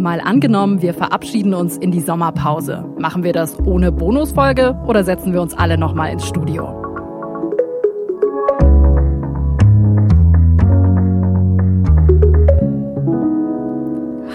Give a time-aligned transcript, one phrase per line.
[0.00, 2.84] Mal angenommen, wir verabschieden uns in die Sommerpause.
[2.98, 6.79] Machen wir das ohne Bonusfolge oder setzen wir uns alle nochmal ins Studio?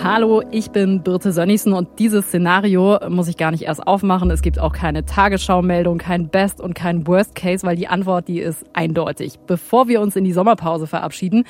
[0.07, 4.29] Hallo, ich bin Birte Sönnigsen und dieses Szenario muss ich gar nicht erst aufmachen.
[4.29, 8.39] Es gibt auch keine Tagesschau-Meldung, kein Best und kein Worst Case, weil die Antwort, die
[8.39, 9.39] ist eindeutig.
[9.47, 11.43] Bevor wir uns in die Sommerpause verabschieden,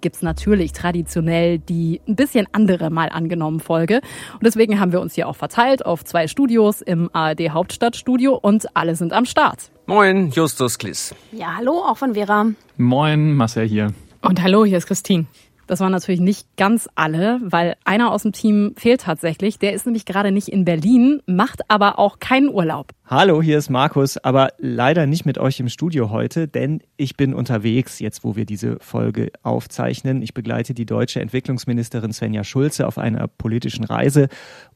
[0.00, 4.00] gibt's natürlich traditionell die ein bisschen andere mal angenommen Folge.
[4.32, 8.74] Und deswegen haben wir uns hier auch verteilt auf zwei Studios im ARD Hauptstadtstudio und
[8.74, 9.70] alle sind am Start.
[9.84, 11.14] Moin, Justus Kliss.
[11.30, 12.46] Ja, hallo, auch von Vera.
[12.78, 13.92] Moin, Marcel hier.
[14.22, 15.26] Und hallo, hier ist Christine.
[15.68, 19.58] Das waren natürlich nicht ganz alle, weil einer aus dem Team fehlt tatsächlich.
[19.58, 22.92] Der ist nämlich gerade nicht in Berlin, macht aber auch keinen Urlaub.
[23.04, 27.34] Hallo, hier ist Markus, aber leider nicht mit euch im Studio heute, denn ich bin
[27.34, 30.22] unterwegs, jetzt wo wir diese Folge aufzeichnen.
[30.22, 34.28] Ich begleite die deutsche Entwicklungsministerin Svenja Schulze auf einer politischen Reise,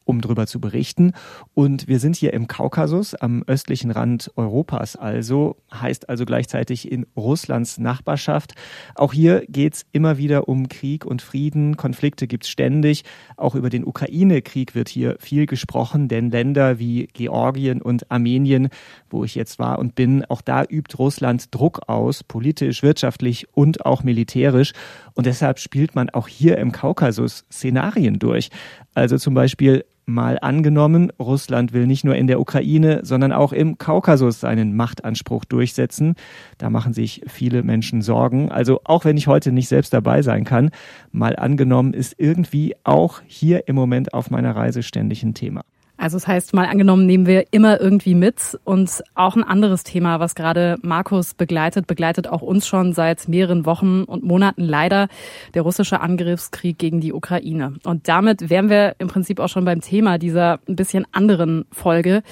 [0.04, 1.12] um darüber zu berichten.
[1.54, 7.06] Und wir sind hier im Kaukasus, am östlichen Rand Europas also, heißt also gleichzeitig in
[7.16, 8.54] Russlands Nachbarschaft.
[8.94, 11.76] Auch hier geht's immer wieder um Krieg und Frieden.
[11.76, 13.04] Konflikte gibt's ständig.
[13.36, 18.68] Auch über den Ukraine-Krieg wird hier viel gesprochen, denn Länder wie Georgien und Armenien,
[19.10, 23.84] wo ich jetzt war und bin, auch da übt Russland Druck aus, politisch, wirtschaftlich und
[23.86, 24.72] auch militärisch.
[25.14, 28.50] Und deshalb spielt man auch hier im Kaukasus Szenarien durch.
[28.94, 33.78] Also zum Beispiel mal angenommen, Russland will nicht nur in der Ukraine, sondern auch im
[33.78, 36.14] Kaukasus seinen Machtanspruch durchsetzen.
[36.58, 38.50] Da machen sich viele Menschen Sorgen.
[38.50, 40.70] Also auch wenn ich heute nicht selbst dabei sein kann,
[41.10, 45.62] mal angenommen ist irgendwie auch hier im Moment auf meiner Reise ständig ein Thema.
[46.02, 48.58] Also das heißt, mal angenommen, nehmen wir immer irgendwie mit.
[48.64, 53.66] Und auch ein anderes Thema, was gerade Markus begleitet, begleitet auch uns schon seit mehreren
[53.66, 55.06] Wochen und Monaten leider
[55.54, 57.74] der russische Angriffskrieg gegen die Ukraine.
[57.84, 62.24] Und damit wären wir im Prinzip auch schon beim Thema dieser ein bisschen anderen Folge.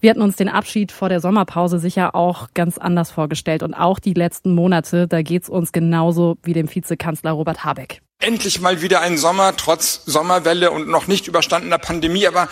[0.00, 3.62] Wir hatten uns den Abschied vor der Sommerpause sicher auch ganz anders vorgestellt.
[3.62, 8.00] Und auch die letzten Monate, da geht's uns genauso wie dem Vizekanzler Robert Habeck.
[8.18, 12.26] Endlich mal wieder ein Sommer, trotz Sommerwelle und noch nicht überstandener Pandemie.
[12.26, 12.48] Aber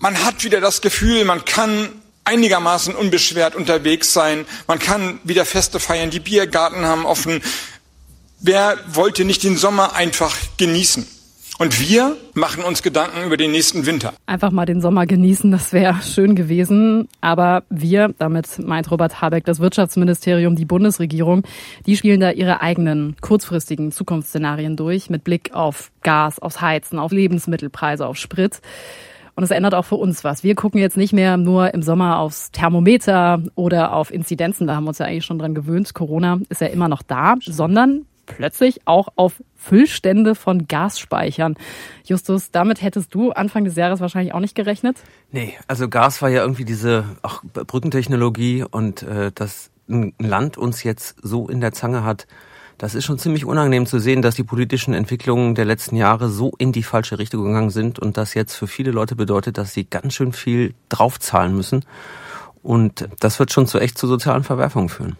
[0.00, 1.90] man hat wieder das Gefühl, man kann
[2.24, 4.44] einigermaßen unbeschwert unterwegs sein.
[4.66, 6.10] Man kann wieder Feste feiern.
[6.10, 7.42] Die Biergarten haben offen.
[8.40, 11.06] Wer wollte nicht den Sommer einfach genießen?
[11.58, 14.14] Und wir machen uns Gedanken über den nächsten Winter.
[14.24, 17.06] Einfach mal den Sommer genießen, das wäre schön gewesen.
[17.20, 21.42] Aber wir, damit meint Robert Habeck, das Wirtschaftsministerium, die Bundesregierung,
[21.84, 27.12] die spielen da ihre eigenen kurzfristigen Zukunftsszenarien durch mit Blick auf Gas, aufs Heizen, auf
[27.12, 28.62] Lebensmittelpreise, auf Sprit.
[29.40, 30.44] Und es ändert auch für uns was.
[30.44, 34.84] Wir gucken jetzt nicht mehr nur im Sommer aufs Thermometer oder auf Inzidenzen, da haben
[34.84, 35.94] wir uns ja eigentlich schon dran gewöhnt.
[35.94, 41.54] Corona ist ja immer noch da, sondern plötzlich auch auf Füllstände von Gasspeichern.
[42.04, 44.98] Justus, damit hättest du Anfang des Jahres wahrscheinlich auch nicht gerechnet?
[45.32, 50.82] Nee, also Gas war ja irgendwie diese ach, Brückentechnologie und äh, dass ein Land uns
[50.82, 52.26] jetzt so in der Zange hat,
[52.80, 56.52] das ist schon ziemlich unangenehm zu sehen, dass die politischen Entwicklungen der letzten Jahre so
[56.56, 59.84] in die falsche Richtung gegangen sind und das jetzt für viele Leute bedeutet, dass sie
[59.84, 61.84] ganz schön viel draufzahlen müssen.
[62.62, 65.16] Und das wird schon zu echt zu sozialen Verwerfungen führen.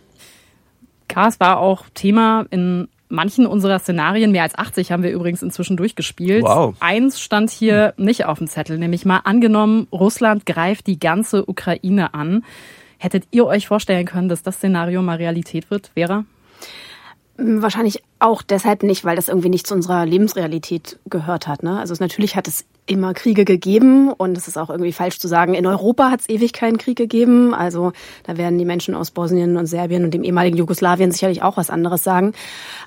[1.08, 4.32] Gas war auch Thema in manchen unserer Szenarien.
[4.32, 6.44] Mehr als 80 haben wir übrigens inzwischen durchgespielt.
[6.44, 6.74] Wow.
[6.80, 12.14] Eins stand hier nicht auf dem Zettel, nämlich mal angenommen, Russland greift die ganze Ukraine
[12.14, 12.42] an.
[12.96, 16.24] Hättet ihr euch vorstellen können, dass das Szenario mal Realität wird, Vera?
[17.42, 21.62] Wahrscheinlich auch deshalb nicht, weil das irgendwie nicht zu unserer Lebensrealität gehört hat.
[21.62, 21.78] Ne?
[21.78, 25.54] Also natürlich hat es immer Kriege gegeben und es ist auch irgendwie falsch zu sagen,
[25.54, 27.54] in Europa hat es ewig keinen Krieg gegeben.
[27.54, 27.92] Also
[28.24, 31.70] da werden die Menschen aus Bosnien und Serbien und dem ehemaligen Jugoslawien sicherlich auch was
[31.70, 32.32] anderes sagen.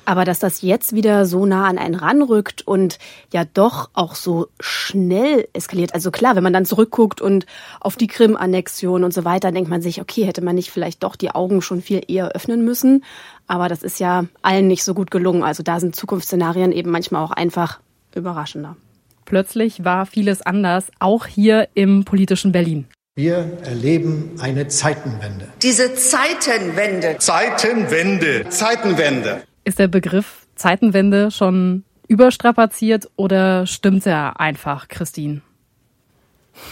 [0.05, 2.99] Aber dass das jetzt wieder so nah an einen ranrückt und
[3.31, 5.93] ja doch auch so schnell eskaliert.
[5.95, 7.45] Also klar, wenn man dann zurückguckt und
[7.79, 11.15] auf die Krim-Annexion und so weiter, denkt man sich, okay, hätte man nicht vielleicht doch
[11.15, 13.03] die Augen schon viel eher öffnen müssen.
[13.47, 15.43] Aber das ist ja allen nicht so gut gelungen.
[15.43, 17.79] Also da sind Zukunftsszenarien eben manchmal auch einfach
[18.15, 18.75] überraschender.
[19.25, 22.85] Plötzlich war vieles anders, auch hier im politischen Berlin.
[23.15, 25.47] Wir erleben eine Zeitenwende.
[25.61, 27.17] Diese Zeitenwende.
[27.19, 28.49] Zeitenwende.
[28.49, 29.43] Zeitenwende.
[29.65, 35.41] Ist der Begriff Zeitenwende schon überstrapaziert oder stimmt er einfach, Christine?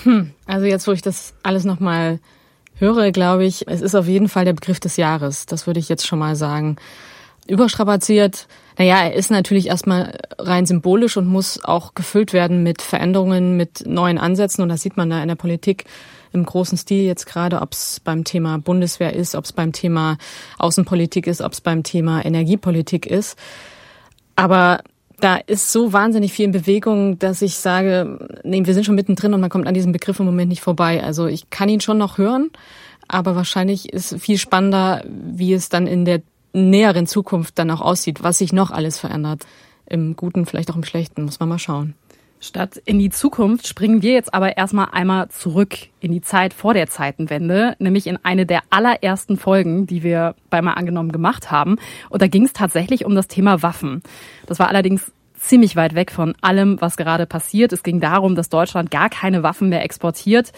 [0.03, 2.19] Hm, also jetzt, wo ich das alles nochmal
[2.81, 5.45] höre, glaube ich, es ist auf jeden Fall der Begriff des Jahres.
[5.45, 6.75] Das würde ich jetzt schon mal sagen.
[7.47, 8.47] Überstrapaziert,
[8.77, 13.85] naja, er ist natürlich erstmal rein symbolisch und muss auch gefüllt werden mit Veränderungen, mit
[13.85, 14.61] neuen Ansätzen.
[14.63, 15.85] Und das sieht man da in der Politik
[16.33, 20.17] im großen Stil jetzt gerade, ob es beim Thema Bundeswehr ist, ob es beim Thema
[20.57, 23.37] Außenpolitik ist, ob es beim Thema Energiepolitik ist.
[24.35, 24.81] Aber
[25.23, 29.33] da ist so wahnsinnig viel in Bewegung, dass ich sage, nee, wir sind schon mittendrin
[29.33, 31.03] und man kommt an diesem Begriff im Moment nicht vorbei.
[31.03, 32.49] Also ich kann ihn schon noch hören,
[33.07, 36.21] aber wahrscheinlich ist viel spannender, wie es dann in der
[36.53, 39.45] näheren Zukunft dann auch aussieht, was sich noch alles verändert.
[39.85, 41.95] Im Guten, vielleicht auch im Schlechten, muss man mal schauen.
[42.43, 46.73] Statt in die Zukunft springen wir jetzt aber erstmal einmal zurück in die Zeit vor
[46.73, 51.77] der Zeitenwende, nämlich in eine der allerersten Folgen, die wir bei mal angenommen gemacht haben.
[52.09, 54.01] Und da ging es tatsächlich um das Thema Waffen.
[54.47, 57.73] Das war allerdings ziemlich weit weg von allem, was gerade passiert.
[57.73, 60.51] Es ging darum, dass Deutschland gar keine Waffen mehr exportiert.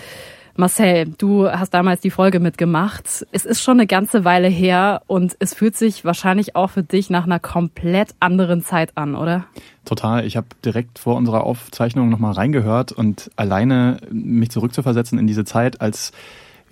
[0.55, 3.25] Marcel, du hast damals die Folge mitgemacht.
[3.31, 7.09] Es ist schon eine ganze Weile her und es fühlt sich wahrscheinlich auch für dich
[7.09, 9.45] nach einer komplett anderen Zeit an, oder?
[9.83, 10.25] Total.
[10.25, 15.81] Ich habe direkt vor unserer Aufzeichnung nochmal reingehört und alleine mich zurückzuversetzen in diese Zeit,
[15.81, 16.11] als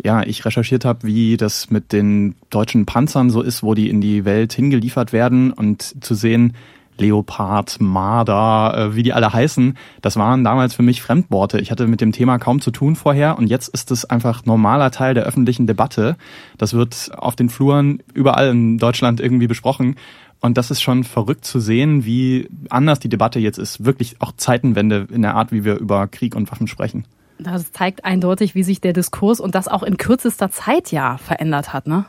[0.04, 4.00] ja, ich recherchiert habe, wie das mit den deutschen Panzern so ist, wo die in
[4.00, 6.56] die Welt hingeliefert werden und zu sehen,
[7.02, 11.60] Leopard, Marder, äh, wie die alle heißen, das waren damals für mich Fremdworte.
[11.60, 14.92] Ich hatte mit dem Thema kaum zu tun vorher und jetzt ist es einfach normaler
[14.92, 16.16] Teil der öffentlichen Debatte.
[16.58, 19.96] Das wird auf den Fluren überall in Deutschland irgendwie besprochen.
[20.40, 23.86] Und das ist schon verrückt zu sehen, wie anders die Debatte jetzt ist.
[23.86, 27.06] Wirklich auch Zeitenwende in der Art, wie wir über Krieg und Waffen sprechen.
[27.38, 31.74] Das zeigt eindeutig, wie sich der Diskurs und das auch in kürzester Zeit ja verändert
[31.74, 32.06] hat, ne?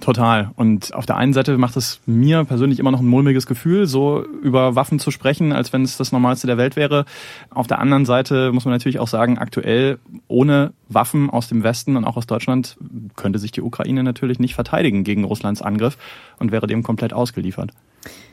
[0.00, 0.50] Total.
[0.56, 4.24] Und auf der einen Seite macht es mir persönlich immer noch ein mulmiges Gefühl, so
[4.42, 7.04] über Waffen zu sprechen, als wenn es das Normalste der Welt wäre.
[7.50, 11.96] Auf der anderen Seite muss man natürlich auch sagen, aktuell ohne Waffen aus dem Westen
[11.96, 12.78] und auch aus Deutschland
[13.14, 15.98] könnte sich die Ukraine natürlich nicht verteidigen gegen Russlands Angriff
[16.38, 17.72] und wäre dem komplett ausgeliefert.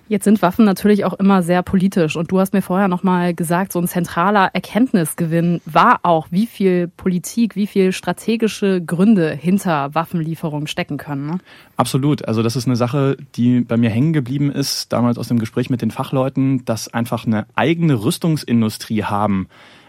[0.10, 2.16] Jetzt sind Waffen natürlich auch immer sehr politisch.
[2.16, 6.88] Und du hast mir vorher nochmal gesagt, so ein zentraler Erkenntnisgewinn war auch, wie viel
[6.88, 11.28] Politik, wie viel strategische Gründe hinter Waffenlieferungen stecken können.
[11.28, 11.38] Ne?
[11.76, 12.26] Absolut.
[12.26, 15.70] Also das ist eine Sache, die bei mir hängen geblieben ist, damals aus dem Gespräch
[15.70, 19.48] mit den Fachleuten, dass einfach eine eigene Rüstungsindustrie haben,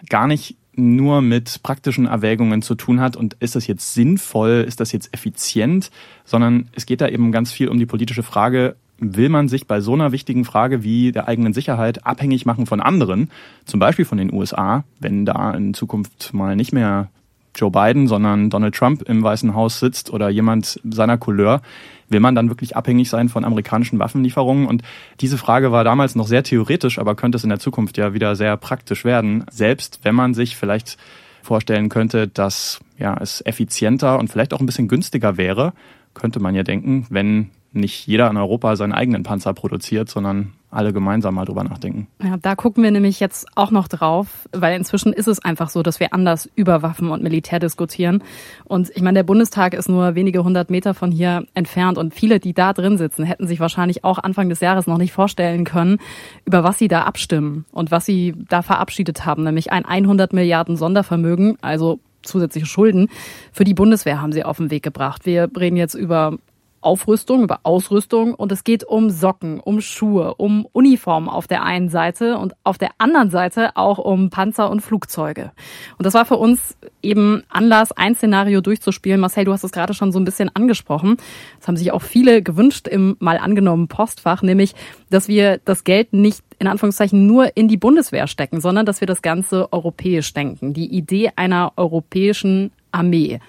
[0.09, 4.81] gar nicht nur mit praktischen Erwägungen zu tun hat und ist das jetzt sinnvoll, ist
[4.81, 5.91] das jetzt effizient,
[6.25, 9.81] sondern es geht da eben ganz viel um die politische Frage, will man sich bei
[9.81, 13.31] so einer wichtigen Frage wie der eigenen Sicherheit abhängig machen von anderen,
[13.65, 17.09] zum Beispiel von den USA, wenn da in Zukunft mal nicht mehr
[17.55, 21.61] Joe Biden, sondern Donald Trump im Weißen Haus sitzt oder jemand seiner Couleur,
[22.09, 24.67] will man dann wirklich abhängig sein von amerikanischen Waffenlieferungen?
[24.67, 24.83] Und
[25.21, 28.37] diese Frage war damals noch sehr theoretisch, aber könnte es in der Zukunft ja wieder
[28.37, 30.97] sehr praktisch werden, selbst wenn man sich vielleicht
[31.43, 35.73] vorstellen könnte, dass ja, es effizienter und vielleicht auch ein bisschen günstiger wäre,
[36.15, 40.93] könnte man ja denken, wenn nicht jeder in Europa seinen eigenen Panzer produziert, sondern alle
[40.93, 42.09] gemeinsam mal drüber nachdenken.
[42.23, 45.83] Ja, da gucken wir nämlich jetzt auch noch drauf, weil inzwischen ist es einfach so,
[45.83, 48.23] dass wir anders über Waffen und Militär diskutieren.
[48.65, 52.39] Und ich meine, der Bundestag ist nur wenige hundert Meter von hier entfernt und viele,
[52.39, 55.99] die da drin sitzen, hätten sich wahrscheinlich auch Anfang des Jahres noch nicht vorstellen können,
[56.45, 60.77] über was sie da abstimmen und was sie da verabschiedet haben, nämlich ein 100 Milliarden
[60.77, 63.09] Sondervermögen, also zusätzliche Schulden
[63.53, 65.25] für die Bundeswehr haben sie auf den Weg gebracht.
[65.25, 66.37] Wir reden jetzt über
[66.81, 71.89] Aufrüstung, über Ausrüstung und es geht um Socken, um Schuhe, um Uniformen auf der einen
[71.89, 75.53] Seite und auf der anderen Seite auch um Panzer und Flugzeuge.
[75.99, 79.21] Und das war für uns eben Anlass, ein Szenario durchzuspielen.
[79.21, 81.17] Marcel, du hast es gerade schon so ein bisschen angesprochen.
[81.59, 84.75] Das haben sich auch viele gewünscht im mal angenommenen Postfach, nämlich,
[85.11, 89.07] dass wir das Geld nicht in Anführungszeichen nur in die Bundeswehr stecken, sondern dass wir
[89.07, 90.75] das Ganze europäisch denken.
[90.75, 93.41] Die Idee einer europäischen Armee.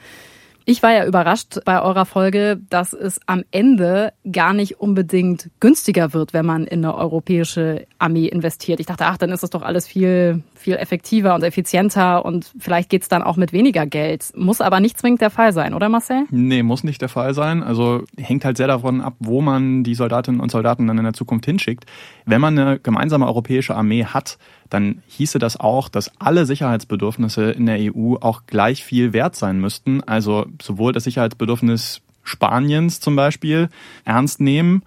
[0.69, 6.13] Ich war ja überrascht bei eurer Folge, dass es am Ende gar nicht unbedingt günstiger
[6.13, 8.79] wird, wenn man in eine europäische Armee investiert.
[8.79, 12.89] Ich dachte, ach, dann ist das doch alles viel, viel effektiver und effizienter und vielleicht
[12.89, 14.31] geht's dann auch mit weniger Geld.
[14.35, 16.25] Muss aber nicht zwingend der Fall sein, oder Marcel?
[16.29, 17.63] Nee, muss nicht der Fall sein.
[17.63, 21.13] Also hängt halt sehr davon ab, wo man die Soldatinnen und Soldaten dann in der
[21.13, 21.85] Zukunft hinschickt.
[22.25, 24.37] Wenn man eine gemeinsame europäische Armee hat,
[24.69, 29.59] dann hieße das auch, dass alle Sicherheitsbedürfnisse in der EU auch gleich viel wert sein
[29.59, 30.03] müssten.
[30.03, 33.69] Also sowohl das Sicherheitsbedürfnis Spaniens zum Beispiel
[34.05, 34.83] ernst nehmen,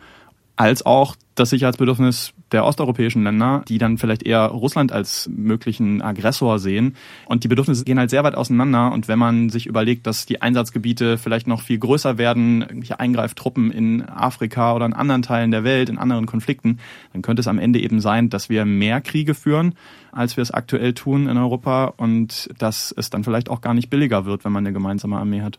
[0.63, 6.61] als auch das Sicherheitsbedürfnis der osteuropäischen Länder, die dann vielleicht eher Russland als möglichen Aggressor
[6.61, 6.95] sehen.
[7.27, 8.93] Und die Bedürfnisse gehen halt sehr weit auseinander.
[8.93, 13.73] Und wenn man sich überlegt, dass die Einsatzgebiete vielleicht noch viel größer werden, irgendwelche Eingreiftruppen
[13.73, 16.79] in Afrika oder in anderen Teilen der Welt, in anderen Konflikten,
[17.13, 19.75] dann könnte es am Ende eben sein, dass wir mehr Kriege führen,
[20.13, 23.91] als wir es aktuell tun in Europa und dass es dann vielleicht auch gar nicht
[23.91, 25.59] billiger wird, wenn man eine gemeinsame Armee hat.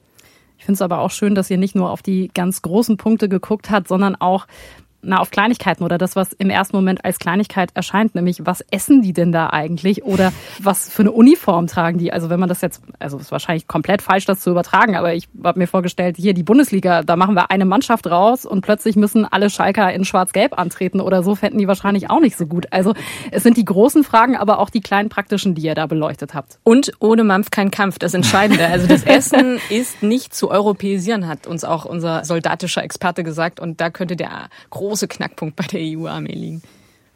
[0.64, 3.28] Ich finde es aber auch schön, dass ihr nicht nur auf die ganz großen Punkte
[3.28, 4.48] geguckt habt, sondern auch
[5.04, 9.02] na, auf Kleinigkeiten oder das, was im ersten Moment als Kleinigkeit erscheint, nämlich was essen
[9.02, 12.12] die denn da eigentlich oder was für eine Uniform tragen die?
[12.12, 15.14] Also wenn man das jetzt, also es ist wahrscheinlich komplett falsch, das zu übertragen, aber
[15.14, 18.96] ich habe mir vorgestellt, hier die Bundesliga, da machen wir eine Mannschaft raus und plötzlich
[18.96, 22.68] müssen alle Schalker in Schwarz-Gelb antreten oder so, fänden die wahrscheinlich auch nicht so gut.
[22.72, 22.94] Also
[23.32, 26.60] es sind die großen Fragen, aber auch die kleinen praktischen, die ihr da beleuchtet habt.
[26.64, 28.68] Und ohne Mampf kein Kampf, das Entscheidende.
[28.68, 33.82] Also das Essen ist nicht zu europäisieren, hat uns auch unser soldatischer Experte gesagt und
[33.82, 36.62] da könnte der große große Knackpunkt bei der EU-Armee liegen.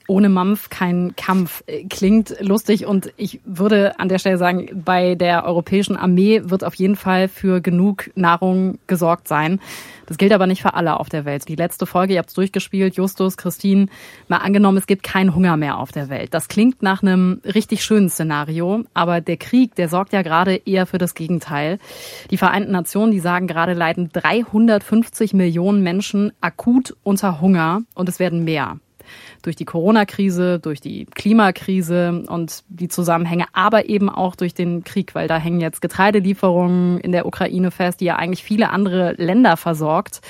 [0.08, 1.64] Ohne Mampf kein Kampf.
[1.90, 6.76] Klingt lustig und ich würde an der Stelle sagen, bei der europäischen Armee wird auf
[6.76, 9.60] jeden Fall für genug Nahrung gesorgt sein.
[10.08, 11.48] Das gilt aber nicht für alle auf der Welt.
[11.50, 13.88] Die letzte Folge, ihr habt es durchgespielt, Justus, Christine,
[14.30, 16.34] mal angenommen, es gibt keinen Hunger mehr auf der Welt.
[16.34, 20.86] Das klingt nach einem richtig schönen Szenario, aber der Krieg, der sorgt ja gerade eher
[20.86, 21.78] für das Gegenteil.
[22.32, 28.20] Die Vereinten Nationen, die sagen gerade leiden 350 Millionen Menschen akut unter Hunger und es
[28.20, 28.80] werden mehr
[29.42, 35.16] durch die Corona-Krise, durch die Klimakrise und die Zusammenhänge, aber eben auch durch den Krieg,
[35.16, 39.58] weil da hängen jetzt Getreidelieferungen in der Ukraine fest, die ja eigentlich viele andere Länder
[39.58, 40.22] versorgt.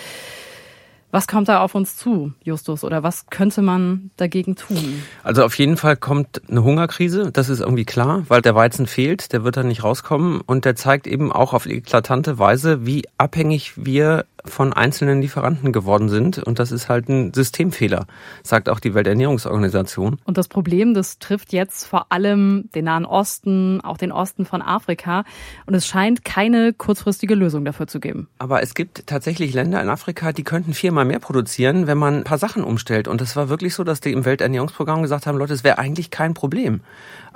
[1.10, 5.02] Was kommt da auf uns zu, Justus, oder was könnte man dagegen tun?
[5.24, 9.32] Also auf jeden Fall kommt eine Hungerkrise, das ist irgendwie klar, weil der Weizen fehlt,
[9.32, 13.74] der wird dann nicht rauskommen und der zeigt eben auch auf eklatante Weise, wie abhängig
[13.78, 16.40] wir von einzelnen Lieferanten geworden sind.
[16.40, 18.08] Und das ist halt ein Systemfehler,
[18.44, 20.18] sagt auch die Welternährungsorganisation.
[20.26, 24.62] Und das Problem, das trifft jetzt vor allem den Nahen Osten, auch den Osten von
[24.62, 25.24] Afrika.
[25.66, 28.28] Und es scheint keine kurzfristige Lösung dafür zu geben.
[28.40, 32.24] Aber es gibt tatsächlich Länder in Afrika, die könnten viermal mehr produzieren, wenn man ein
[32.24, 33.08] paar Sachen umstellt.
[33.08, 36.12] Und es war wirklich so, dass die im Welternährungsprogramm gesagt haben, Leute, es wäre eigentlich
[36.12, 36.82] kein Problem.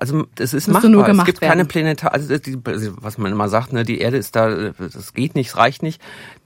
[0.02, 1.10] Also es ist Müsste machbar.
[1.10, 1.52] es gibt werden.
[1.52, 5.36] keine Planetar, also die, was man immer sagt, ne, die Erde ist da, das geht
[5.36, 6.02] nicht, es reicht nicht.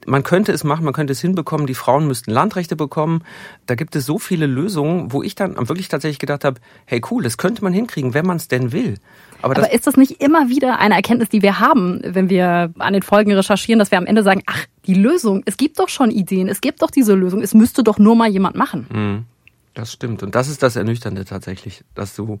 [0.06, 1.66] Man könnte es machen, man könnte es hinbekommen.
[1.66, 3.22] Die Frauen müssten Landrechte bekommen.
[3.64, 7.22] Da gibt es so viele Lösungen, wo ich dann wirklich tatsächlich gedacht habe, hey cool,
[7.22, 8.98] das könnte man hinkriegen, wenn man es denn will.
[9.40, 12.92] Aber, Aber ist das nicht immer wieder eine Erkenntnis, die wir haben, wenn wir an
[12.92, 16.10] den Folgen recherchieren, dass wir am Ende sagen, ach, die Lösung, es gibt doch schon
[16.10, 18.86] Ideen, es gibt doch diese Lösung, es müsste doch nur mal jemand machen.
[18.92, 19.24] Mhm.
[19.72, 20.22] Das stimmt.
[20.22, 22.38] Und das ist das Ernüchternde tatsächlich, dass du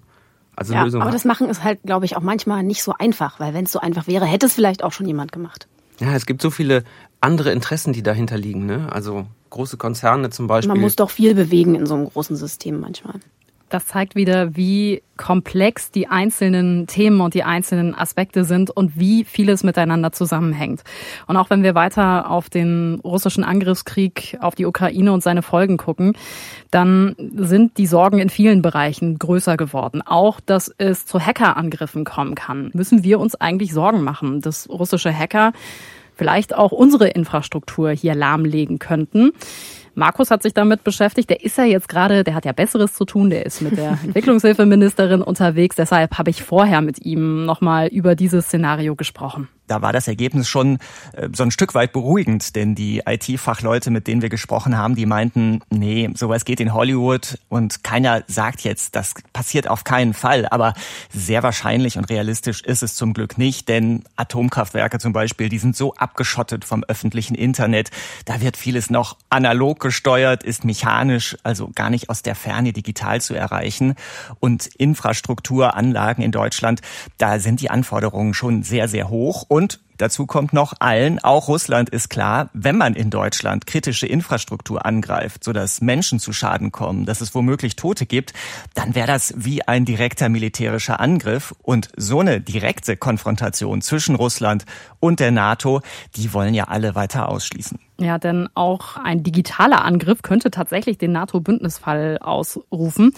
[0.56, 3.38] also ja, Lösung aber das Machen ist halt, glaube ich, auch manchmal nicht so einfach,
[3.38, 5.68] weil wenn es so einfach wäre, hätte es vielleicht auch schon jemand gemacht.
[6.00, 6.84] Ja, es gibt so viele
[7.20, 8.66] andere Interessen, die dahinter liegen.
[8.66, 8.88] Ne?
[8.90, 10.68] Also große Konzerne zum Beispiel.
[10.68, 13.14] Man muss doch viel bewegen in so einem großen System manchmal.
[13.68, 19.24] Das zeigt wieder, wie komplex die einzelnen Themen und die einzelnen Aspekte sind und wie
[19.24, 20.84] vieles miteinander zusammenhängt.
[21.26, 25.78] Und auch wenn wir weiter auf den russischen Angriffskrieg auf die Ukraine und seine Folgen
[25.78, 26.16] gucken,
[26.70, 30.00] dann sind die Sorgen in vielen Bereichen größer geworden.
[30.02, 35.12] Auch, dass es zu Hackerangriffen kommen kann, müssen wir uns eigentlich Sorgen machen, dass russische
[35.12, 35.52] Hacker
[36.14, 39.32] vielleicht auch unsere Infrastruktur hier lahmlegen könnten.
[39.96, 41.30] Markus hat sich damit beschäftigt.
[41.30, 43.30] Der ist ja jetzt gerade, der hat ja Besseres zu tun.
[43.30, 45.76] Der ist mit der Entwicklungshilfeministerin unterwegs.
[45.76, 50.48] Deshalb habe ich vorher mit ihm nochmal über dieses Szenario gesprochen da war das Ergebnis
[50.48, 50.78] schon
[51.12, 55.06] äh, so ein Stück weit beruhigend, denn die IT-Fachleute, mit denen wir gesprochen haben, die
[55.06, 60.46] meinten, nee, sowas geht in Hollywood und keiner sagt jetzt, das passiert auf keinen Fall.
[60.48, 60.74] Aber
[61.10, 65.76] sehr wahrscheinlich und realistisch ist es zum Glück nicht, denn Atomkraftwerke zum Beispiel, die sind
[65.76, 67.90] so abgeschottet vom öffentlichen Internet.
[68.24, 73.20] Da wird vieles noch analog gesteuert, ist mechanisch, also gar nicht aus der Ferne digital
[73.20, 73.94] zu erreichen.
[74.40, 76.80] Und Infrastrukturanlagen in Deutschland,
[77.18, 79.44] da sind die Anforderungen schon sehr, sehr hoch.
[79.56, 84.84] Und Dazu kommt noch allen, auch Russland ist klar, wenn man in Deutschland kritische Infrastruktur
[84.84, 88.34] angreift, sodass Menschen zu Schaden kommen, dass es womöglich Tote gibt,
[88.74, 91.54] dann wäre das wie ein direkter militärischer Angriff.
[91.62, 94.66] Und so eine direkte Konfrontation zwischen Russland
[95.00, 95.80] und der NATO,
[96.14, 97.78] die wollen ja alle weiter ausschließen.
[97.98, 103.14] Ja, denn auch ein digitaler Angriff könnte tatsächlich den NATO-Bündnisfall ausrufen.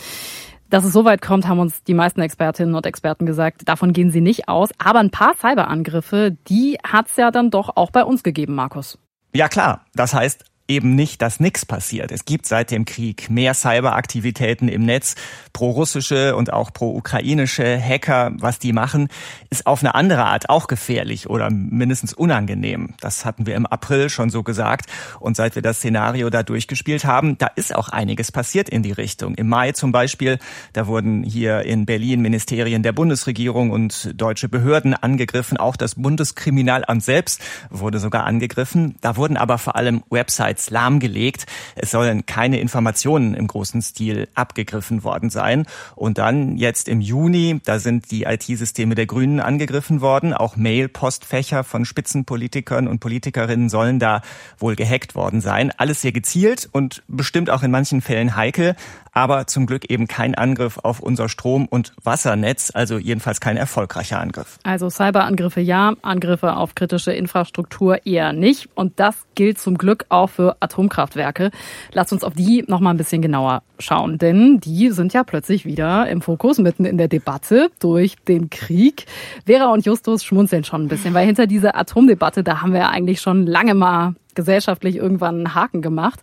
[0.70, 3.68] Dass es so weit kommt, haben uns die meisten Expertinnen und Experten gesagt.
[3.68, 4.70] Davon gehen sie nicht aus.
[4.78, 8.98] Aber ein paar Cyberangriffe, die hat's ja dann doch auch bei uns gegeben, Markus.
[9.34, 12.12] Ja klar, das heißt, eben nicht, dass nichts passiert.
[12.12, 15.14] Es gibt seit dem Krieg mehr Cyberaktivitäten im Netz.
[15.54, 19.08] Pro-russische und auch pro-ukrainische Hacker, was die machen,
[19.50, 22.94] ist auf eine andere Art auch gefährlich oder mindestens unangenehm.
[23.00, 24.86] Das hatten wir im April schon so gesagt.
[25.18, 28.92] Und seit wir das Szenario da durchgespielt haben, da ist auch einiges passiert in die
[28.92, 29.34] Richtung.
[29.34, 30.38] Im Mai zum Beispiel,
[30.74, 35.56] da wurden hier in Berlin Ministerien der Bundesregierung und deutsche Behörden angegriffen.
[35.56, 38.96] Auch das Bundeskriminalamt selbst wurde sogar angegriffen.
[39.00, 41.46] Da wurden aber vor allem Websites Netz lahmgelegt.
[41.76, 45.66] Es sollen keine Informationen im großen Stil abgegriffen worden sein.
[45.94, 50.34] Und dann jetzt im Juni, da sind die IT-Systeme der Grünen angegriffen worden.
[50.34, 54.22] Auch Mail-Postfächer von Spitzenpolitikern und Politikerinnen sollen da
[54.58, 55.72] wohl gehackt worden sein.
[55.76, 58.74] Alles sehr gezielt und bestimmt auch in manchen Fällen heikel
[59.18, 64.20] aber zum Glück eben kein Angriff auf unser Strom- und Wassernetz, also jedenfalls kein erfolgreicher
[64.20, 64.58] Angriff.
[64.62, 68.68] Also Cyberangriffe ja, Angriffe auf kritische Infrastruktur eher nicht.
[68.76, 71.50] Und das gilt zum Glück auch für Atomkraftwerke.
[71.92, 75.64] Lasst uns auf die noch mal ein bisschen genauer schauen, denn die sind ja plötzlich
[75.64, 79.06] wieder im Fokus, mitten in der Debatte durch den Krieg.
[79.46, 82.88] Vera und Justus schmunzeln schon ein bisschen, weil hinter dieser Atomdebatte, da haben wir ja
[82.88, 86.20] eigentlich schon lange mal gesellschaftlich irgendwann einen Haken gemacht.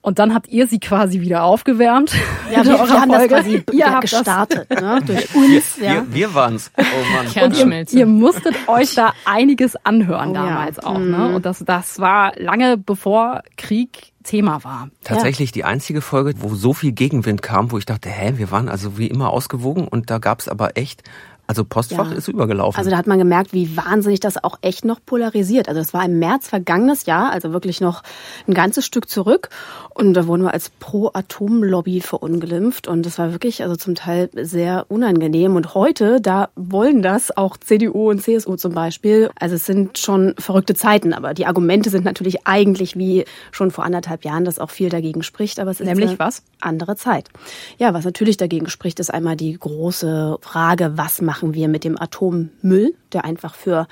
[0.00, 2.12] Und dann habt ihr sie quasi wieder aufgewärmt.
[2.52, 5.00] Ja, wir, wir haben das quasi ihr habt gestartet, ne?
[5.06, 5.76] durch uns.
[5.76, 5.94] Ja.
[5.94, 6.70] Wir, wir waren's.
[6.76, 7.44] Oh Mann.
[7.44, 10.84] Und ihr, ihr musstet euch da einiges anhören oh, damals ja.
[10.84, 10.98] auch.
[10.98, 11.18] Ne?
[11.18, 11.34] Mhm.
[11.34, 14.88] Und das, das war lange bevor Krieg Thema war.
[15.04, 15.54] Tatsächlich ja.
[15.54, 18.98] die einzige Folge, wo so viel Gegenwind kam, wo ich dachte, hä, wir waren also
[18.98, 21.02] wie immer ausgewogen und da gab's aber echt
[21.48, 22.18] also Postfach ja.
[22.18, 22.78] ist übergelaufen.
[22.78, 25.66] Also da hat man gemerkt, wie wahnsinnig das auch echt noch polarisiert.
[25.66, 28.02] Also das war im März vergangenes Jahr, also wirklich noch
[28.46, 29.48] ein ganzes Stück zurück.
[29.94, 32.86] Und da wurden wir als Pro-Atom-Lobby verunglimpft.
[32.86, 35.56] Und das war wirklich also zum Teil sehr unangenehm.
[35.56, 39.30] Und heute, da wollen das auch CDU und CSU zum Beispiel.
[39.40, 41.14] Also es sind schon verrückte Zeiten.
[41.14, 45.22] Aber die Argumente sind natürlich eigentlich wie schon vor anderthalb Jahren, dass auch viel dagegen
[45.22, 45.60] spricht.
[45.60, 46.42] Aber es ist Nämlich was?
[46.60, 47.30] Andere Zeit.
[47.78, 51.84] Ja, was natürlich dagegen spricht, ist einmal die große Frage, was macht machen wir mit
[51.84, 53.86] dem Atommüll, der einfach für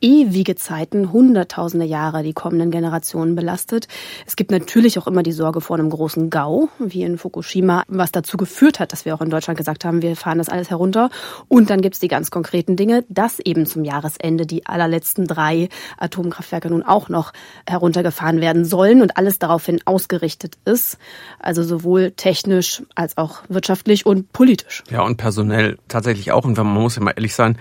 [0.00, 3.88] ewige Zeiten, hunderttausende Jahre die kommenden Generationen belastet.
[4.26, 8.12] Es gibt natürlich auch immer die Sorge vor einem großen Gau, wie in Fukushima, was
[8.12, 11.10] dazu geführt hat, dass wir auch in Deutschland gesagt haben, wir fahren das alles herunter.
[11.48, 15.68] Und dann gibt es die ganz konkreten Dinge, dass eben zum Jahresende die allerletzten drei
[15.98, 17.32] Atomkraftwerke nun auch noch
[17.66, 20.98] heruntergefahren werden sollen und alles daraufhin ausgerichtet ist.
[21.38, 24.84] Also sowohl technisch als auch wirtschaftlich und politisch.
[24.90, 26.44] Ja, und personell tatsächlich auch.
[26.44, 27.58] Und man muss ja mal ehrlich sein,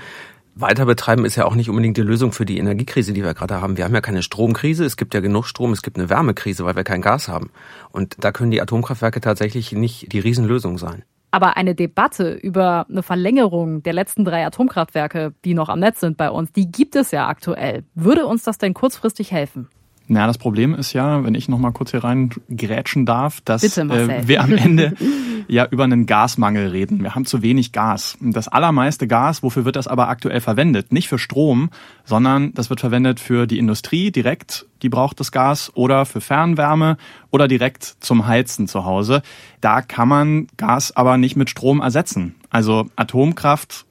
[0.55, 3.61] weiter betreiben ist ja auch nicht unbedingt die Lösung für die Energiekrise, die wir gerade
[3.61, 3.77] haben.
[3.77, 6.75] Wir haben ja keine Stromkrise, es gibt ja genug Strom, es gibt eine Wärmekrise, weil
[6.75, 7.51] wir kein Gas haben.
[7.91, 11.03] Und da können die Atomkraftwerke tatsächlich nicht die Riesenlösung sein.
[11.31, 16.15] Aber eine Debatte über eine Verlängerung der letzten drei Atomkraftwerke, die noch am Netz sind
[16.15, 17.83] bei uns, die gibt es ja aktuell.
[17.93, 19.67] Würde uns das denn kurzfristig helfen?
[20.07, 23.63] Na, das Problem ist ja, wenn ich noch mal kurz hier rein grätschen darf, dass
[23.77, 24.93] äh, wir am Ende
[25.47, 27.03] ja über einen Gasmangel reden.
[27.03, 28.17] Wir haben zu wenig Gas.
[28.21, 30.91] Das allermeiste Gas, wofür wird das aber aktuell verwendet?
[30.91, 31.69] Nicht für Strom,
[32.03, 36.97] sondern das wird verwendet für die Industrie direkt, die braucht das Gas, oder für Fernwärme
[37.31, 39.21] oder direkt zum Heizen zu Hause.
[39.61, 42.35] Da kann man Gas aber nicht mit Strom ersetzen.
[42.49, 43.85] Also Atomkraft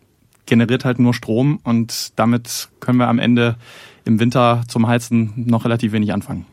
[0.47, 3.57] generiert halt nur Strom und damit können wir am Ende
[4.05, 6.47] im Winter zum Heizen noch relativ wenig anfangen.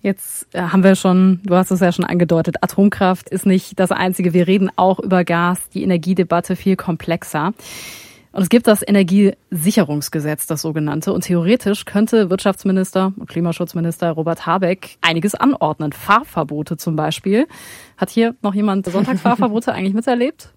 [0.00, 3.90] Jetzt äh, haben wir schon, du hast es ja schon angedeutet, Atomkraft ist nicht das
[3.90, 4.32] Einzige.
[4.32, 7.52] Wir reden auch über Gas, die Energiedebatte viel komplexer.
[8.30, 11.12] Und es gibt das Energiesicherungsgesetz, das sogenannte.
[11.12, 15.92] Und theoretisch könnte Wirtschaftsminister und Klimaschutzminister Robert Habeck einiges anordnen.
[15.92, 17.48] Fahrverbote zum Beispiel.
[17.96, 20.52] Hat hier noch jemand Sonntagsfahrverbote eigentlich miterlebt?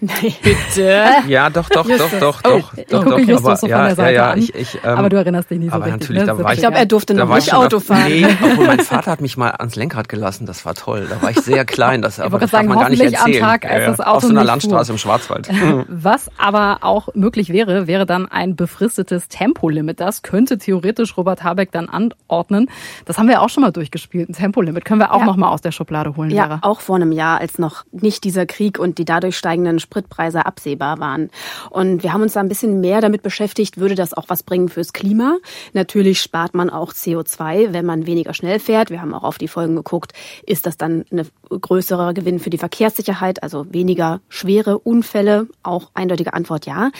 [0.00, 0.34] Nein.
[0.42, 1.04] Bitte?
[1.28, 3.18] Ja, doch, doch, doch, doch, doch, ich doch, doch.
[3.18, 5.76] Justus aber, so ja, ja, ja, ich, ich, ähm, aber du erinnerst dich nicht so
[5.76, 6.00] aber richtig.
[6.00, 6.26] Natürlich, ne?
[6.26, 8.04] da war ich glaube, er durfte noch nicht Auto fahren.
[8.08, 11.06] Nee, obwohl mein Vater hat mich mal ans Lenkrad gelassen, das war toll.
[11.08, 13.42] Da war ich sehr klein, das, aber das sagen, darf man gar nicht erzählen.
[13.44, 14.94] Am Tag, als das Auto Auf so einer Landstraße fuhr.
[14.94, 15.48] im Schwarzwald.
[15.88, 20.00] Was aber auch möglich wäre, wäre dann ein befristetes Tempolimit.
[20.00, 22.68] Das könnte theoretisch Robert Habeck dann anordnen.
[23.04, 24.28] Das haben wir auch schon mal durchgespielt.
[24.28, 25.26] Ein Tempolimit können wir auch ja.
[25.26, 26.30] noch mal aus der Schublade holen.
[26.30, 26.58] Ja, Vera.
[26.62, 30.46] auch vor einem Jahr, als noch nicht dieser Krieg und die dadurch steigenden Spritpreise Preise
[30.46, 31.30] absehbar waren.
[31.70, 34.68] Und wir haben uns da ein bisschen mehr damit beschäftigt, würde das auch was bringen
[34.68, 35.38] fürs Klima?
[35.72, 38.90] Natürlich spart man auch CO2, wenn man weniger schnell fährt.
[38.90, 40.12] Wir haben auch auf die Folgen geguckt,
[40.46, 45.48] ist das dann ein größerer Gewinn für die Verkehrssicherheit, also weniger schwere Unfälle?
[45.62, 46.90] Auch eindeutige Antwort ja.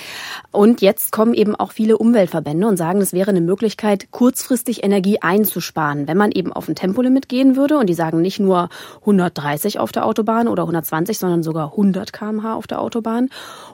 [0.50, 5.18] Und jetzt kommen eben auch viele Umweltverbände und sagen, es wäre eine Möglichkeit, kurzfristig Energie
[5.20, 7.78] einzusparen, wenn man eben auf ein Tempolimit gehen würde.
[7.78, 8.68] Und die sagen nicht nur
[9.00, 12.12] 130 auf der Autobahn oder 120, sondern sogar 100
[12.42, 13.31] kmh auf der Autobahn.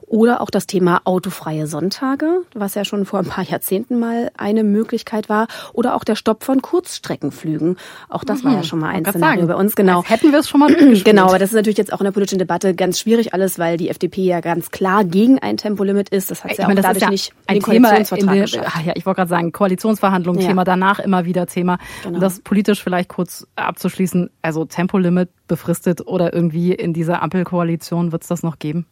[0.07, 4.65] Oder auch das Thema autofreie Sonntage, was ja schon vor ein paar Jahrzehnten mal eine
[4.65, 5.49] Möglichkeit war.
[5.75, 7.77] Oder auch der Stopp von Kurzstreckenflügen.
[8.09, 8.45] Auch das mhm.
[8.45, 8.65] war ja mhm.
[8.65, 9.77] schon mal ein Szenario bei uns.
[9.77, 9.99] Genau.
[9.99, 10.69] Als hätten wir es schon mal
[11.05, 13.77] Genau, aber das ist natürlich jetzt auch in der politischen Debatte ganz schwierig alles, weil
[13.77, 16.31] die FDP ja ganz klar gegen ein Tempolimit ist.
[16.31, 19.05] Das hat ja meine, auch dadurch ja nicht ein Thema in den, ach ja, ich
[19.05, 20.49] wollte gerade sagen, Koalitionsverhandlungen, ja.
[20.49, 21.79] Thema danach immer wieder Thema.
[22.03, 22.19] Genau.
[22.19, 28.29] Das politisch vielleicht kurz abzuschließen, also Tempolimit befristet oder irgendwie in dieser Ampelkoalition wird es
[28.29, 28.87] das noch geben?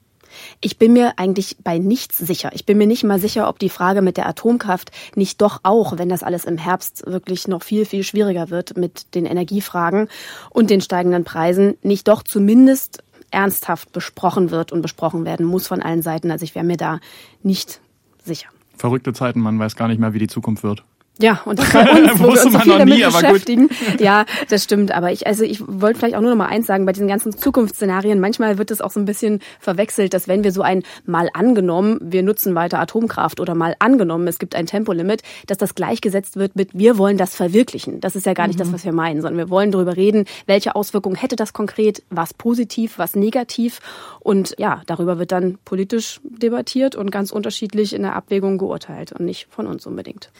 [0.60, 2.50] Ich bin mir eigentlich bei nichts sicher.
[2.52, 5.98] Ich bin mir nicht mal sicher, ob die Frage mit der Atomkraft nicht doch auch,
[5.98, 10.08] wenn das alles im Herbst wirklich noch viel, viel schwieriger wird mit den Energiefragen
[10.50, 15.82] und den steigenden Preisen, nicht doch zumindest ernsthaft besprochen wird und besprochen werden muss von
[15.82, 16.30] allen Seiten.
[16.30, 17.00] Also ich wäre mir da
[17.42, 17.80] nicht
[18.24, 18.48] sicher.
[18.76, 20.84] Verrückte Zeiten, man weiß gar nicht mehr, wie die Zukunft wird.
[21.18, 23.70] Ja, und bei uns, wo wir uns so viel damit nie, beschäftigen.
[23.98, 24.92] Ja, das stimmt.
[24.92, 27.36] Aber ich, also ich wollte vielleicht auch nur noch mal eins sagen, bei diesen ganzen
[27.36, 31.30] Zukunftsszenarien, manchmal wird es auch so ein bisschen verwechselt, dass wenn wir so ein mal
[31.32, 36.36] angenommen, wir nutzen weiter Atomkraft oder mal angenommen, es gibt ein Tempolimit, dass das gleichgesetzt
[36.36, 38.00] wird mit, wir wollen das verwirklichen.
[38.00, 38.64] Das ist ja gar nicht mhm.
[38.64, 42.34] das, was wir meinen, sondern wir wollen darüber reden, welche Auswirkungen hätte das konkret, was
[42.34, 43.80] positiv, was negativ.
[44.20, 49.24] Und ja, darüber wird dann politisch debattiert und ganz unterschiedlich in der Abwägung geurteilt und
[49.24, 50.30] nicht von uns unbedingt.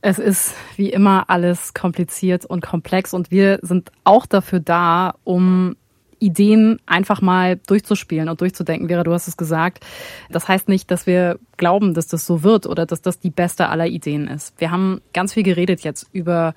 [0.00, 5.76] Es ist wie immer alles kompliziert und komplex und wir sind auch dafür da, um
[6.20, 8.88] Ideen einfach mal durchzuspielen und durchzudenken.
[8.88, 9.84] Vera, du hast es gesagt.
[10.30, 13.68] Das heißt nicht, dass wir glauben, dass das so wird oder dass das die beste
[13.68, 14.54] aller Ideen ist.
[14.58, 16.54] Wir haben ganz viel geredet jetzt über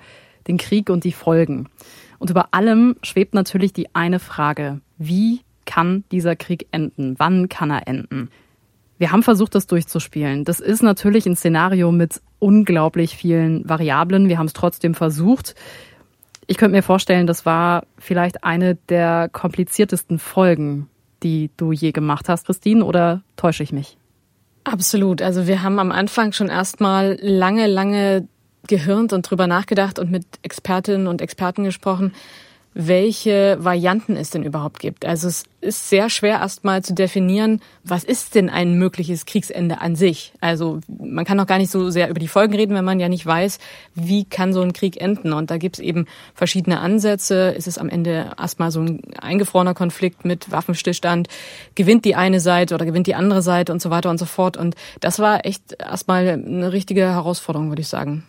[0.48, 1.68] den Krieg und die Folgen.
[2.18, 4.80] Und über allem schwebt natürlich die eine Frage.
[4.98, 7.14] Wie kann dieser Krieg enden?
[7.18, 8.30] Wann kann er enden?
[9.02, 10.44] Wir haben versucht, das durchzuspielen.
[10.44, 14.28] Das ist natürlich ein Szenario mit unglaublich vielen Variablen.
[14.28, 15.56] Wir haben es trotzdem versucht.
[16.46, 20.88] Ich könnte mir vorstellen, das war vielleicht eine der kompliziertesten Folgen,
[21.24, 23.96] die du je gemacht hast, Christine, oder täusche ich mich?
[24.62, 25.20] Absolut.
[25.20, 28.28] Also wir haben am Anfang schon erstmal lange, lange
[28.68, 32.12] gehirnt und drüber nachgedacht und mit Expertinnen und Experten gesprochen,
[32.74, 35.04] welche Varianten es denn überhaupt gibt.
[35.04, 39.94] Also es ist sehr schwer erstmal zu definieren, was ist denn ein mögliches Kriegsende an
[39.94, 40.32] sich.
[40.40, 43.08] Also man kann auch gar nicht so sehr über die Folgen reden, wenn man ja
[43.08, 43.58] nicht weiß,
[43.94, 45.32] wie kann so ein Krieg enden.
[45.34, 47.50] Und da gibt es eben verschiedene Ansätze.
[47.50, 51.28] Ist es am Ende erstmal so ein eingefrorener Konflikt mit Waffenstillstand?
[51.74, 54.56] Gewinnt die eine Seite oder gewinnt die andere Seite und so weiter und so fort.
[54.56, 58.24] Und das war echt erstmal eine richtige Herausforderung, würde ich sagen.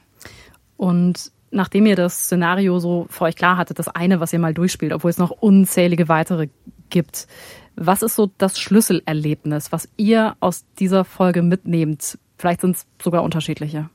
[0.76, 4.54] Und nachdem ihr das Szenario so vor euch klar hattet, das eine, was ihr mal
[4.54, 6.48] durchspielt, obwohl es noch unzählige weitere
[6.90, 7.28] gibt,
[7.76, 12.18] was ist so das Schlüsselerlebnis, was ihr aus dieser Folge mitnehmt?
[12.38, 13.90] Vielleicht sind es sogar unterschiedliche.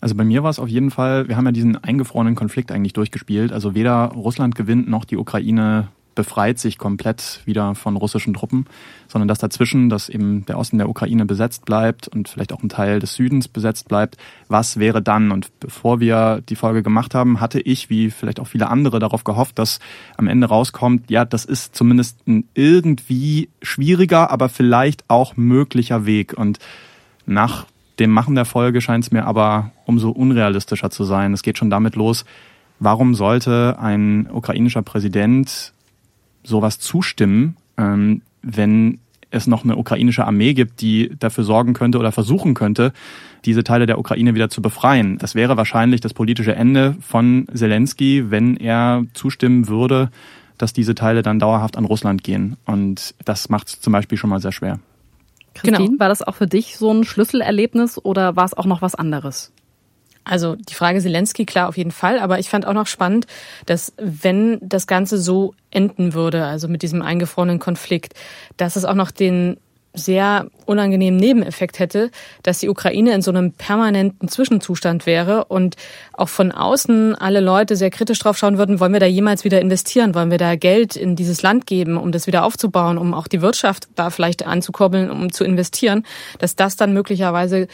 [0.00, 2.92] Also bei mir war es auf jeden Fall, wir haben ja diesen eingefrorenen Konflikt eigentlich
[2.92, 3.52] durchgespielt.
[3.52, 8.66] Also weder Russland gewinnt noch die Ukraine befreit sich komplett wieder von russischen Truppen,
[9.08, 12.68] sondern dass dazwischen, dass eben der Osten der Ukraine besetzt bleibt und vielleicht auch ein
[12.68, 14.16] Teil des Südens besetzt bleibt.
[14.48, 15.30] Was wäre dann?
[15.30, 19.24] Und bevor wir die Folge gemacht haben, hatte ich, wie vielleicht auch viele andere, darauf
[19.24, 19.80] gehofft, dass
[20.16, 26.34] am Ende rauskommt, ja, das ist zumindest ein irgendwie schwieriger, aber vielleicht auch möglicher Weg.
[26.36, 26.58] Und
[27.26, 27.66] nach
[27.98, 31.32] dem Machen der Folge scheint es mir aber umso unrealistischer zu sein.
[31.32, 32.24] Es geht schon damit los,
[32.78, 35.72] warum sollte ein ukrainischer Präsident
[36.42, 38.98] sowas zustimmen, ähm, wenn
[39.30, 42.92] es noch eine ukrainische Armee gibt, die dafür sorgen könnte oder versuchen könnte,
[43.44, 45.18] diese Teile der Ukraine wieder zu befreien.
[45.18, 50.10] Das wäre wahrscheinlich das politische Ende von Zelensky, wenn er zustimmen würde,
[50.58, 52.56] dass diese Teile dann dauerhaft an Russland gehen.
[52.66, 54.78] Und das macht es zum Beispiel schon mal sehr schwer.
[55.54, 55.98] Christine, genau.
[56.00, 59.52] war das auch für dich so ein Schlüsselerlebnis oder war es auch noch was anderes?
[60.24, 62.18] Also die Frage Zelensky, klar, auf jeden Fall.
[62.18, 63.26] Aber ich fand auch noch spannend,
[63.66, 68.14] dass wenn das Ganze so enden würde, also mit diesem eingefrorenen Konflikt,
[68.56, 69.56] dass es auch noch den
[69.94, 72.10] sehr unangenehmen Nebeneffekt hätte,
[72.42, 75.76] dass die Ukraine in so einem permanenten Zwischenzustand wäre und
[76.14, 79.60] auch von außen alle Leute sehr kritisch drauf schauen würden, wollen wir da jemals wieder
[79.60, 83.28] investieren, wollen wir da Geld in dieses Land geben, um das wieder aufzubauen, um auch
[83.28, 86.06] die Wirtschaft da vielleicht anzukurbeln, um zu investieren,
[86.38, 87.68] dass das dann möglicherweise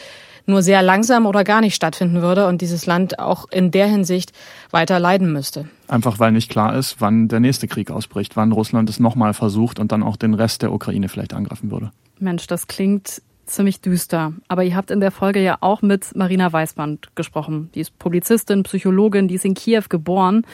[0.49, 4.33] nur sehr langsam oder gar nicht stattfinden würde und dieses Land auch in der Hinsicht
[4.71, 5.69] weiter leiden müsste.
[5.87, 9.79] Einfach weil nicht klar ist, wann der nächste Krieg ausbricht, wann Russland es nochmal versucht
[9.79, 11.91] und dann auch den Rest der Ukraine vielleicht angreifen würde.
[12.19, 14.33] Mensch, das klingt ziemlich düster.
[14.47, 17.69] Aber ihr habt in der Folge ja auch mit Marina Weißband gesprochen.
[17.75, 20.45] Die ist Publizistin, Psychologin, die ist in Kiew geboren,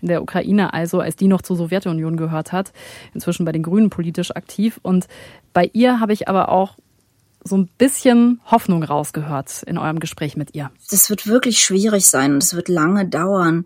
[0.00, 2.72] in der Ukraine also, als die noch zur Sowjetunion gehört hat,
[3.14, 4.80] inzwischen bei den Grünen politisch aktiv.
[4.82, 5.06] Und
[5.52, 6.76] bei ihr habe ich aber auch
[7.48, 10.70] so ein bisschen Hoffnung rausgehört in eurem Gespräch mit ihr.
[10.90, 13.64] Das wird wirklich schwierig sein und es wird lange dauern.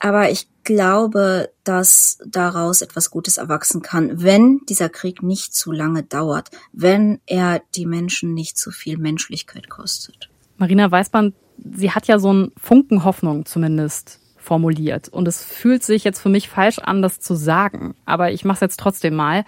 [0.00, 6.02] Aber ich glaube, dass daraus etwas Gutes erwachsen kann, wenn dieser Krieg nicht zu lange
[6.02, 10.28] dauert, wenn er die Menschen nicht zu viel Menschlichkeit kostet.
[10.56, 11.34] Marina Weißband,
[11.76, 15.08] sie hat ja so einen Funken Hoffnung zumindest formuliert.
[15.08, 17.94] Und es fühlt sich jetzt für mich falsch an, das zu sagen.
[18.04, 19.44] Aber ich mache es jetzt trotzdem mal.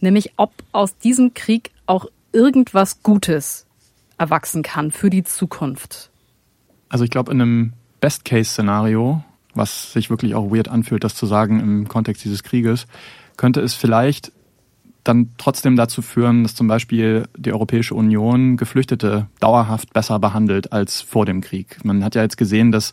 [0.00, 3.66] Nämlich, ob aus diesem Krieg auch irgendwas Gutes
[4.18, 6.10] erwachsen kann für die Zukunft?
[6.90, 11.60] Also ich glaube, in einem Best-Case-Szenario, was sich wirklich auch weird anfühlt, das zu sagen
[11.60, 12.86] im Kontext dieses Krieges,
[13.38, 14.32] könnte es vielleicht
[15.02, 21.00] dann trotzdem dazu führen, dass zum Beispiel die Europäische Union Geflüchtete dauerhaft besser behandelt als
[21.00, 21.84] vor dem Krieg.
[21.84, 22.92] Man hat ja jetzt gesehen, dass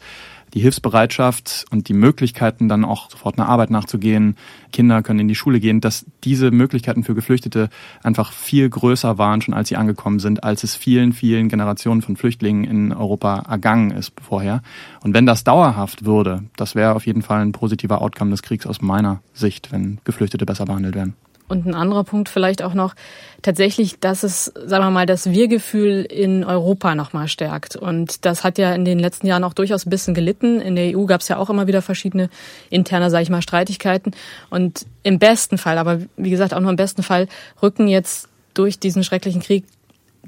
[0.54, 4.36] die Hilfsbereitschaft und die Möglichkeiten, dann auch sofort einer Arbeit nachzugehen,
[4.72, 7.70] Kinder können in die Schule gehen, dass diese Möglichkeiten für Geflüchtete
[8.04, 12.16] einfach viel größer waren, schon als sie angekommen sind, als es vielen, vielen Generationen von
[12.16, 14.62] Flüchtlingen in Europa ergangen ist vorher.
[15.02, 18.68] Und wenn das dauerhaft würde, das wäre auf jeden Fall ein positiver Outcome des Kriegs
[18.68, 21.16] aus meiner Sicht, wenn Geflüchtete besser behandelt werden.
[21.54, 22.96] Und ein anderer Punkt vielleicht auch noch,
[23.44, 27.76] tatsächlich, dass es, sagen wir mal, das Wir-Gefühl in Europa nochmal stärkt.
[27.76, 30.60] Und das hat ja in den letzten Jahren auch durchaus ein bisschen gelitten.
[30.60, 32.30] In der EU gab es ja auch immer wieder verschiedene
[32.70, 34.14] interne, sage ich mal, Streitigkeiten.
[34.50, 37.28] Und im besten Fall, aber wie gesagt auch nur im besten Fall,
[37.62, 39.66] rücken jetzt durch diesen schrecklichen Krieg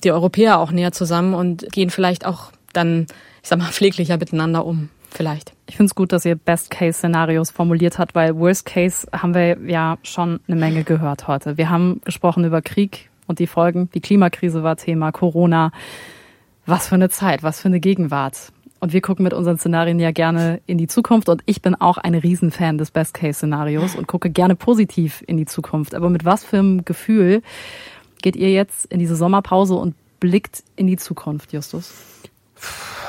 [0.03, 3.07] die Europäer auch näher zusammen und gehen vielleicht auch dann,
[3.41, 4.89] ich sag mal, pfleglicher miteinander um.
[5.15, 5.53] Vielleicht.
[5.67, 10.41] Ich finde es gut, dass ihr Best-Case-Szenarios formuliert habt, weil Worst-Case haben wir ja schon
[10.47, 11.57] eine Menge gehört heute.
[11.57, 13.89] Wir haben gesprochen über Krieg und die Folgen.
[13.93, 15.71] Die Klimakrise war Thema, Corona.
[16.65, 18.51] Was für eine Zeit, was für eine Gegenwart.
[18.81, 21.29] Und wir gucken mit unseren Szenarien ja gerne in die Zukunft.
[21.29, 25.95] Und ich bin auch ein Riesenfan des Best-Case-Szenarios und gucke gerne positiv in die Zukunft.
[25.95, 27.41] Aber mit was für einem Gefühl
[28.21, 31.93] geht ihr jetzt in diese Sommerpause und blickt in die Zukunft, Justus?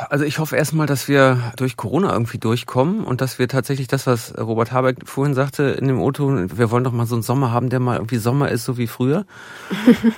[0.09, 4.07] Also ich hoffe erstmal, dass wir durch Corona irgendwie durchkommen und dass wir tatsächlich das,
[4.07, 7.53] was Robert Habeck vorhin sagte in dem O-Ton, wir wollen doch mal so einen Sommer
[7.53, 9.25] haben, der mal irgendwie Sommer ist, so wie früher.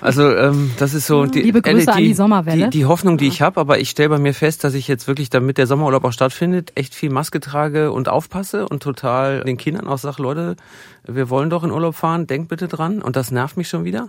[0.00, 2.64] Also ähm, das ist so die, Liebe Grüße äh, die, an die Sommerwelle.
[2.64, 5.06] Die, die Hoffnung, die ich habe, aber ich stelle bei mir fest, dass ich jetzt
[5.06, 9.56] wirklich, damit der Sommerurlaub auch stattfindet, echt viel Maske trage und aufpasse und total den
[9.56, 10.56] Kindern auch sage, Leute,
[11.04, 13.02] wir wollen doch in Urlaub fahren, denkt bitte dran.
[13.02, 14.08] Und das nervt mich schon wieder.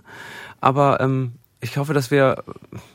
[0.60, 2.42] Aber ähm, ich hoffe, dass wir,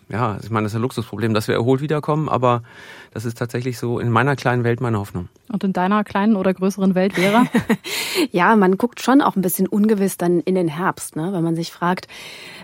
[0.10, 2.63] ja, ich meine, das ist ein Luxusproblem, dass wir erholt wiederkommen, aber
[3.12, 5.30] das ist tatsächlich so in meiner kleinen Welt meine Hoffnung.
[5.51, 7.45] Und in deiner kleinen oder größeren Welt, Vera?
[8.32, 11.32] ja, man guckt schon auch ein bisschen ungewiss dann in den Herbst, ne?
[11.32, 12.08] weil man sich fragt,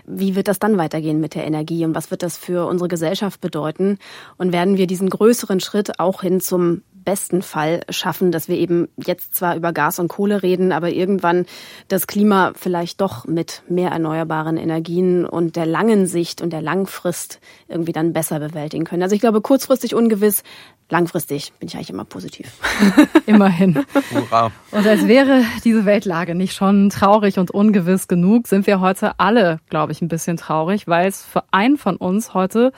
[0.04, 3.40] wie wird das dann weitergehen mit der Energie und was wird das für unsere Gesellschaft
[3.40, 3.98] bedeuten?
[4.36, 8.88] Und werden wir diesen größeren Schritt auch hin zum besten Fall schaffen, dass wir eben
[8.96, 11.46] jetzt zwar über Gas und Kohle reden, aber irgendwann
[11.88, 17.40] das Klima vielleicht doch mit mehr erneuerbaren Energien und der langen Sicht und der Langfrist
[17.68, 19.02] irgendwie dann besser bewältigen können.
[19.02, 20.42] Also ich glaube, kurzfristig ungewiss,
[20.88, 22.52] langfristig bin ich eigentlich immer positiv.
[23.26, 23.84] Immerhin.
[24.12, 24.52] Hurra.
[24.70, 29.60] Und als wäre diese Weltlage nicht schon traurig und ungewiss genug, sind wir heute alle,
[29.68, 32.72] glaube ich, ein bisschen traurig, weil es für einen von uns heute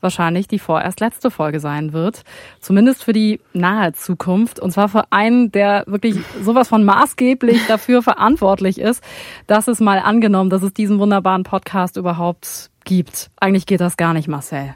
[0.00, 2.22] wahrscheinlich die vorerst letzte Folge sein wird.
[2.60, 4.58] Zumindest für die nahe Zukunft.
[4.60, 9.02] Und zwar für einen, der wirklich sowas von maßgeblich dafür verantwortlich ist,
[9.46, 13.30] dass es mal angenommen, dass es diesen wunderbaren Podcast überhaupt gibt.
[13.38, 14.74] Eigentlich geht das gar nicht, Marcel.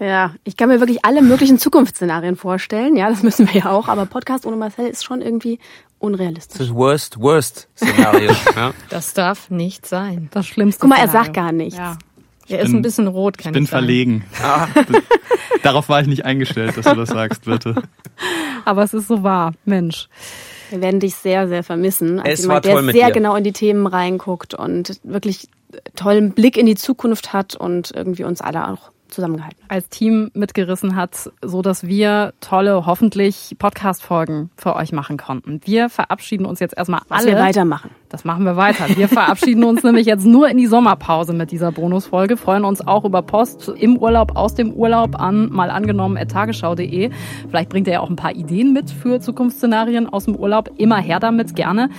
[0.00, 2.96] Ja, ich kann mir wirklich alle möglichen Zukunftsszenarien vorstellen.
[2.96, 3.88] Ja, das müssen wir ja auch.
[3.88, 5.58] Aber Podcast ohne Marcel ist schon irgendwie
[5.98, 6.58] unrealistisch.
[6.58, 8.30] Das ist worst, worst Szenario.
[8.56, 8.72] ja.
[8.90, 10.28] Das darf nicht sein.
[10.32, 10.82] Das Schlimmste.
[10.82, 11.78] Guck mal, er sagt gar nichts.
[11.78, 11.98] Ja.
[12.48, 14.24] Er ist ein bisschen rot, kann ich bin ich verlegen.
[14.42, 14.68] Ah.
[15.62, 17.74] Darauf war ich nicht eingestellt, dass du das sagst, bitte.
[18.64, 20.08] Aber es ist so wahr, Mensch.
[20.70, 22.20] Wir werden dich sehr, sehr vermissen.
[22.20, 23.12] Als es jemand, der sehr dir.
[23.12, 25.48] genau in die Themen reinguckt und wirklich
[25.94, 29.58] tollen Blick in die Zukunft hat und irgendwie uns alle auch zusammengehalten.
[29.68, 35.60] Als Team mitgerissen hat, so dass wir tolle, hoffentlich Podcast-Folgen für euch machen konnten.
[35.64, 37.32] Wir verabschieden uns jetzt erstmal Was alle.
[37.32, 37.90] Wir weitermachen.
[38.08, 38.84] Das machen wir weiter.
[38.96, 43.04] Wir verabschieden uns nämlich jetzt nur in die Sommerpause mit dieser Bonusfolge, freuen uns auch
[43.04, 47.10] über Post im Urlaub, aus dem Urlaub an mal angenommen tagesschau.de.
[47.48, 50.70] Vielleicht bringt ihr ja auch ein paar Ideen mit für Zukunftsszenarien aus dem Urlaub.
[50.76, 51.90] Immer her damit, gerne.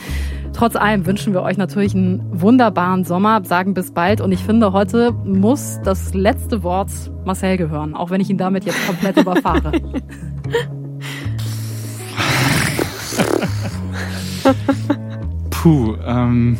[0.53, 4.73] Trotz allem wünschen wir euch natürlich einen wunderbaren Sommer, sagen bis bald und ich finde,
[4.73, 6.89] heute muss das letzte Wort
[7.25, 9.71] Marcel gehören, auch wenn ich ihn damit jetzt komplett überfahre.
[15.49, 16.57] Puh, ähm,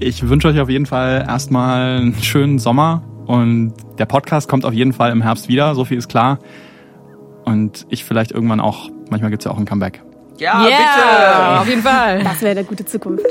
[0.00, 4.72] ich wünsche euch auf jeden Fall erstmal einen schönen Sommer und der Podcast kommt auf
[4.72, 6.38] jeden Fall im Herbst wieder, so viel ist klar.
[7.44, 10.02] Und ich vielleicht irgendwann auch, manchmal gibt es ja auch ein Comeback.
[10.38, 11.60] Ja, yeah, bitte!
[11.60, 12.22] Auf jeden Fall.
[12.24, 13.26] Das wäre eine gute Zukunft.